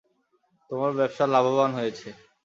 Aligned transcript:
তোমার 0.69 0.91
ব্যবসা 0.97 1.25
লাভবান 1.27 1.71
হয়েছে। 1.77 2.07